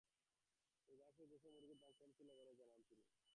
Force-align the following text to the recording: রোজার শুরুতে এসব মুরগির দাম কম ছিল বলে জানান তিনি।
রোজার 0.89 1.11
শুরুতে 1.15 1.35
এসব 1.37 1.51
মুরগির 1.55 1.79
দাম 1.81 1.93
কম 1.99 2.09
ছিল 2.17 2.27
বলে 2.39 2.53
জানান 2.59 2.81
তিনি। 2.89 3.05